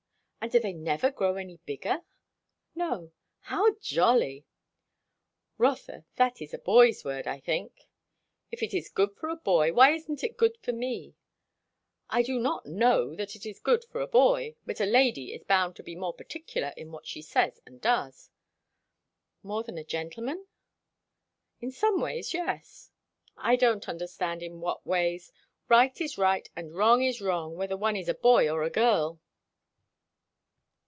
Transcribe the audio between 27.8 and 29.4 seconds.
is a boy or a girl."